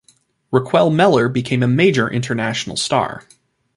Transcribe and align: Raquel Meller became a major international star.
Raquel 0.49 0.89
Meller 0.89 1.29
became 1.29 1.61
a 1.61 1.67
major 1.67 2.09
international 2.11 2.75
star. 2.75 3.23